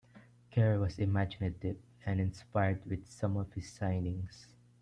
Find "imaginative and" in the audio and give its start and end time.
0.97-2.19